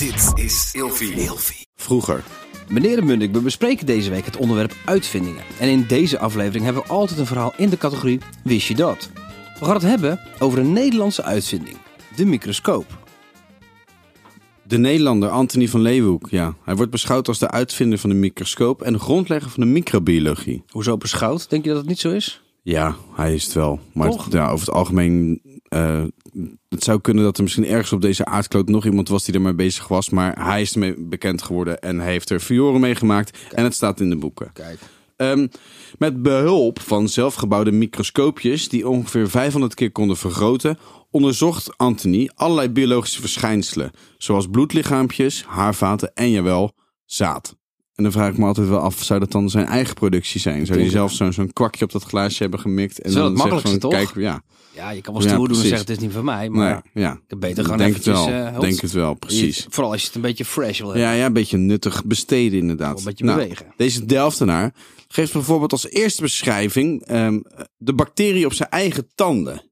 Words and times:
Dit 0.00 0.44
is 0.44 0.70
Ilfie. 0.72 1.66
Vroeger. 1.74 2.24
Meneer 2.68 2.96
de 2.96 3.02
Munnik, 3.02 3.32
we 3.32 3.40
bespreken 3.40 3.86
deze 3.86 4.10
week 4.10 4.24
het 4.24 4.36
onderwerp 4.36 4.74
uitvindingen. 4.84 5.42
En 5.58 5.68
in 5.68 5.84
deze 5.88 6.18
aflevering 6.18 6.64
hebben 6.64 6.82
we 6.82 6.88
altijd 6.88 7.18
een 7.18 7.26
verhaal 7.26 7.52
in 7.56 7.70
de 7.70 7.76
categorie 7.76 8.20
Wist 8.44 8.68
je 8.68 8.74
dat? 8.74 9.10
We 9.58 9.64
gaan 9.64 9.74
het 9.74 9.82
hebben 9.82 10.20
over 10.38 10.58
een 10.58 10.72
Nederlandse 10.72 11.22
uitvinding. 11.22 11.76
De 12.16 12.24
microscoop. 12.24 12.86
De 14.62 14.78
Nederlander 14.78 15.28
Anthony 15.28 15.68
van 15.68 15.80
Leeuwenhoek, 15.80 16.28
ja. 16.30 16.54
Hij 16.64 16.76
wordt 16.76 16.90
beschouwd 16.90 17.28
als 17.28 17.38
de 17.38 17.50
uitvinder 17.50 17.98
van 17.98 18.10
de 18.10 18.16
microscoop 18.16 18.82
en 18.82 18.92
de 18.92 18.98
grondlegger 18.98 19.50
van 19.50 19.62
de 19.62 19.68
microbiologie. 19.68 20.64
Hoezo 20.70 20.96
beschouwd? 20.96 21.50
Denk 21.50 21.64
je 21.64 21.70
dat 21.70 21.78
het 21.78 21.88
niet 21.88 22.00
zo 22.00 22.10
is? 22.10 22.42
Ja, 22.62 22.96
hij 23.14 23.34
is 23.34 23.44
het 23.44 23.52
wel. 23.52 23.80
Maar 23.92 24.12
ja, 24.30 24.50
over 24.50 24.66
het 24.66 24.74
algemeen... 24.74 25.40
eh, 25.68 26.02
het 26.68 26.84
zou 26.84 27.00
kunnen 27.00 27.24
dat 27.24 27.36
er 27.36 27.42
misschien 27.42 27.66
ergens 27.66 27.92
op 27.92 28.00
deze 28.00 28.24
aardkloot 28.24 28.68
nog 28.68 28.84
iemand 28.84 29.08
was 29.08 29.24
die 29.24 29.34
ermee 29.34 29.54
bezig 29.54 29.88
was. 29.88 30.10
Maar 30.10 30.44
hij 30.44 30.60
is 30.60 30.72
ermee 30.72 30.94
bekend 30.98 31.42
geworden 31.42 31.80
en 31.80 32.00
heeft 32.00 32.30
er 32.30 32.40
fioren 32.40 32.80
mee 32.80 32.94
gemaakt. 32.94 33.38
En 33.50 33.64
het 33.64 33.74
staat 33.74 34.00
in 34.00 34.10
de 34.10 34.16
boeken. 34.16 34.52
Kijk. 34.52 34.78
Ehm, 35.16 35.46
met 35.98 36.22
behulp 36.22 36.80
van 36.80 37.08
zelfgebouwde 37.08 37.70
microscoopjes 37.70 38.68
die 38.68 38.88
ongeveer 38.88 39.28
500 39.30 39.74
keer 39.74 39.92
konden 39.92 40.16
vergroten, 40.16 40.78
onderzocht 41.10 41.78
Anthony 41.78 42.30
allerlei 42.34 42.68
biologische 42.68 43.20
verschijnselen, 43.20 43.90
zoals 44.18 44.46
bloedlichaampjes, 44.46 45.44
haarvaten 45.44 46.14
en 46.14 46.30
jawel, 46.30 46.72
zaad. 47.04 47.59
En 48.00 48.06
dan 48.06 48.14
vraag 48.14 48.30
ik 48.32 48.38
me 48.38 48.44
altijd 48.46 48.68
wel 48.68 48.78
af, 48.78 49.02
zou 49.02 49.20
dat 49.20 49.32
dan 49.32 49.50
zijn 49.50 49.66
eigen 49.66 49.94
productie 49.94 50.40
zijn? 50.40 50.66
Zou 50.66 50.80
hij 50.80 50.88
zelf 50.90 51.12
zo'n 51.12 51.32
zo'n 51.32 51.52
kwakje 51.52 51.84
op 51.84 51.92
dat 51.92 52.02
glaasje 52.02 52.42
hebben 52.42 52.60
gemikt? 52.60 53.00
En 53.00 53.12
dan 53.12 53.40
het 53.40 53.60
van, 53.60 53.78
toch? 53.78 53.92
Kijk, 53.92 54.10
ja, 54.14 54.42
Ja, 54.74 54.90
je 54.90 55.00
kan 55.00 55.14
wel 55.14 55.22
Ja, 55.22 55.28
stoer 55.28 55.48
doen 55.48 55.56
en 55.56 55.62
zeggen 55.62 55.78
het 55.80 55.90
is 55.90 55.98
niet 55.98 56.12
van 56.12 56.24
mij. 56.24 56.48
Maar 56.48 56.82
nee, 56.92 57.04
ja. 57.04 57.12
ik 57.12 57.20
heb 57.26 57.40
beter 57.40 57.62
gewoon 57.64 57.78
denk 57.78 57.94
het 57.94 58.06
eventjes... 58.06 58.34
wel. 58.34 58.44
eh, 58.54 58.60
denk 58.60 58.80
het 58.80 58.92
wel, 58.92 59.14
precies. 59.14 59.56
Je- 59.56 59.64
Vooral 59.70 59.92
als 59.92 60.00
je 60.00 60.06
het 60.06 60.16
een 60.16 60.20
beetje 60.22 60.44
fresh 60.44 60.78
wil 60.78 60.88
hebben. 60.88 61.06
Ja, 61.06 61.12
ja, 61.12 61.26
een 61.26 61.32
beetje 61.32 61.56
nuttig 61.56 62.04
besteden 62.04 62.58
inderdaad. 62.58 62.98
Een 62.98 63.04
beetje 63.04 63.24
Nou, 63.24 63.38
bewegen. 63.38 63.66
Deze 63.76 64.04
Delftenaar 64.06 64.74
geeft 65.08 65.32
bijvoorbeeld 65.32 65.72
als 65.72 65.88
eerste 65.90 66.22
beschrijving 66.22 67.04
ehm, 67.06 67.40
de 67.76 67.92
bacterie 67.94 68.46
op 68.46 68.52
zijn 68.52 68.68
eigen 68.68 69.08
tanden. 69.14 69.70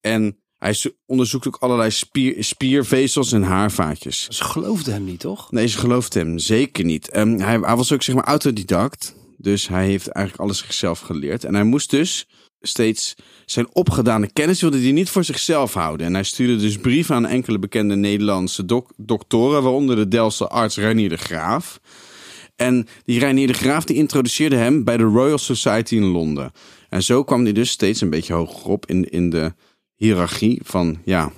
En 0.00 0.38
hij 0.58 0.72
zo- 0.72 0.90
onderzoekt 1.06 1.46
ook 1.46 1.56
allerlei 1.60 1.90
spier, 1.90 2.44
spiervezels 2.44 3.32
en 3.32 3.42
haarvaatjes. 3.42 4.28
Ze 4.28 4.44
geloofden 4.44 4.92
hem 4.92 5.04
niet, 5.04 5.20
toch? 5.20 5.50
Nee, 5.52 5.66
ze 5.66 5.78
gelooft 5.78 6.14
hem 6.14 6.38
zeker 6.38 6.84
niet. 6.84 7.08
Ehm, 7.10 7.38
hij, 7.38 7.58
hij 7.58 7.76
was 7.76 7.92
ook 7.92 8.02
zeg 8.02 8.14
maar 8.14 8.24
autodidact. 8.24 9.14
Dus 9.36 9.68
hij 9.68 9.86
heeft 9.86 10.08
eigenlijk 10.08 10.44
alles 10.48 10.58
zichzelf 10.58 10.98
geleerd. 11.00 11.44
En 11.44 11.54
hij 11.54 11.64
moest 11.64 11.90
dus 11.90 12.26
steeds 12.60 13.14
zijn 13.46 13.74
opgedane 13.74 14.32
kennis 14.32 14.60
wilde 14.60 14.80
hij 14.80 14.92
niet 14.92 15.10
voor 15.10 15.24
zichzelf 15.24 15.74
houden. 15.74 16.06
En 16.06 16.14
hij 16.14 16.22
stuurde 16.22 16.56
dus 16.56 16.78
brieven 16.78 17.14
aan 17.14 17.26
enkele 17.26 17.58
bekende 17.58 17.94
Nederlandse 17.96 18.64
dok- 18.64 18.92
doktoren, 18.96 19.62
waaronder 19.62 19.96
de 19.96 20.08
Delftse 20.08 20.48
arts 20.48 20.76
Reinier 20.76 21.08
de 21.08 21.16
Graaf. 21.16 21.80
En 22.56 22.86
die 23.04 23.18
Reinier 23.18 23.46
de 23.46 23.52
Graaf 23.52 23.84
die 23.84 23.96
introduceerde 23.96 24.56
hem 24.56 24.84
bij 24.84 24.96
de 24.96 25.02
Royal 25.02 25.38
Society 25.38 25.94
in 25.94 26.04
Londen. 26.04 26.52
En 26.88 27.02
zo 27.02 27.24
kwam 27.24 27.42
hij 27.42 27.52
dus 27.52 27.70
steeds 27.70 28.00
een 28.00 28.10
beetje 28.10 28.32
hoger 28.34 28.70
op 28.70 28.86
in, 28.86 29.04
in 29.10 29.30
de 29.30 29.52
hiërarchie 29.98 30.60
van, 30.64 30.98
ja, 31.04 31.32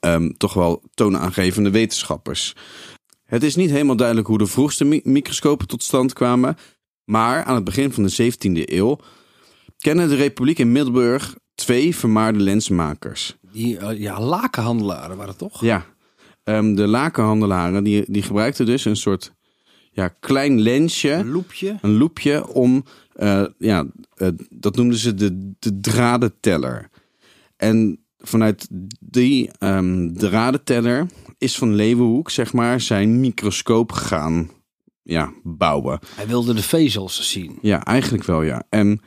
ehm, 0.00 0.30
toch 0.36 0.54
wel 0.54 0.82
toonaangevende 0.94 1.70
wetenschappers. 1.70 2.54
Het 3.24 3.42
is 3.42 3.56
niet 3.56 3.70
helemaal 3.70 3.96
duidelijk 3.96 4.26
hoe 4.26 4.38
de 4.38 4.46
vroegste 4.46 4.84
mi- 4.84 5.00
microscopen 5.04 5.66
tot 5.66 5.82
stand 5.82 6.12
kwamen. 6.12 6.56
Maar 7.04 7.44
aan 7.44 7.54
het 7.54 7.64
begin 7.64 7.92
van 7.92 8.02
de 8.02 8.08
17e 8.10 8.72
eeuw 8.74 8.98
kennen 9.78 10.08
de 10.08 10.14
Republiek 10.14 10.58
in 10.58 10.72
Middelburg 10.72 11.36
twee 11.54 11.96
vermaarde 11.96 12.38
lensmakers. 12.38 13.36
Die 13.52 13.78
eh, 13.78 13.98
ja, 14.00 14.20
lakenhandelaren 14.20 15.16
waren 15.16 15.28
het 15.30 15.38
toch? 15.38 15.60
Ja, 15.60 15.84
ehm, 16.44 16.74
de 16.74 16.86
lakenhandelaren 16.86 17.84
die, 17.84 18.04
die 18.08 18.22
gebruikten 18.22 18.66
dus 18.66 18.84
een 18.84 18.96
soort 18.96 19.32
ja, 19.92 20.08
klein 20.08 20.60
lensje, 20.60 21.12
Een 21.12 21.30
loepje. 21.30 21.76
een 21.80 21.96
loepje 21.96 22.46
om, 22.48 22.84
eh, 23.12 23.44
ja, 23.58 23.86
eh, 24.14 24.28
dat 24.50 24.76
noemden 24.76 24.98
ze 24.98 25.14
de, 25.14 25.52
de 25.58 25.80
dradenteller. 25.80 26.88
En 27.58 28.04
vanuit 28.18 28.68
die 29.00 29.50
ehm, 29.58 30.12
dradenteller 30.12 31.06
is 31.38 31.56
van 31.58 31.74
Leeuwenhoek, 31.74 32.30
zeg 32.30 32.52
maar, 32.52 32.80
zijn 32.80 33.20
microscoop 33.20 33.92
gaan 33.92 34.50
ja, 35.02 35.32
bouwen. 35.42 35.98
Hij 36.14 36.26
wilde 36.26 36.54
de 36.54 36.62
vezels 36.62 37.30
zien. 37.30 37.58
Ja, 37.62 37.84
eigenlijk 37.84 38.24
wel, 38.24 38.42
ja. 38.42 38.62
En 38.68 39.00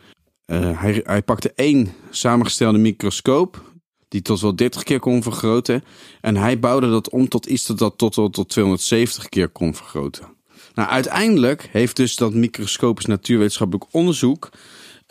eh, 0.46 0.82
hij, 0.82 1.02
hij 1.04 1.22
pakte 1.22 1.52
één 1.56 1.94
samengestelde 2.10 2.78
microscoop, 2.78 3.72
die 4.08 4.22
tot 4.22 4.42
wel 4.42 4.56
30 4.56 4.84
keer 4.84 5.00
kon 5.00 5.24
vergroten. 5.24 5.84
En 6.22 6.36
hij 6.36 6.60
bouwde 6.60 6.90
dat 6.90 7.10
om 7.10 7.28
tot 7.28 7.46
iets 7.46 7.66
dat, 7.66 7.78
dat 7.78 7.98
tot, 7.98 8.14
tot, 8.14 8.34
tot 8.34 8.50
270 8.50 9.30
keer 9.30 9.50
kon 9.50 9.76
vergroten. 9.76 10.26
Nou, 10.74 10.90
uiteindelijk 10.90 11.70
heeft 11.72 11.96
dus 11.96 12.16
dat 12.16 12.34
microscopisch 12.34 13.06
natuurwetenschappelijk 13.06 13.86
onderzoek 13.92 14.50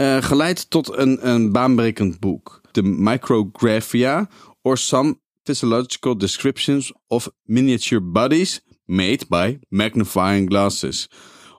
eh, 0.01 0.23
geleid 0.23 0.71
tot 0.71 0.97
een, 0.97 1.29
een 1.29 1.53
baanbrekend 1.53 2.21
boek. 2.21 2.61
De 2.73 2.83
Micrographia, 2.83 4.29
or 4.63 4.79
Some 4.79 5.19
Physiological 5.43 6.19
Descriptions 6.19 6.93
of 7.07 7.29
Miniature 7.43 8.01
Bodies 8.01 8.61
Made 8.85 9.21
by 9.29 9.59
Magnifying 9.69 10.49
Glasses. 10.49 11.11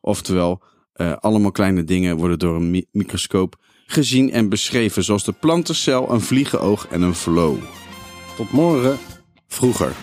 Oftewel, 0.01 0.63
eh, 0.93 1.13
allemaal 1.19 1.51
kleine 1.51 1.83
dingen 1.83 2.17
worden 2.17 2.39
door 2.39 2.55
een 2.55 2.71
mi- 2.71 2.85
microscoop 2.91 3.55
gezien 3.85 4.31
en 4.31 4.49
beschreven, 4.49 5.03
zoals 5.03 5.23
de 5.23 5.31
plantencel, 5.31 6.11
een 6.11 6.21
vliegenoog 6.21 6.87
en 6.87 7.01
een 7.01 7.15
flow. 7.15 7.57
Tot 8.37 8.51
morgen. 8.51 8.97
Vroeger. 9.47 9.95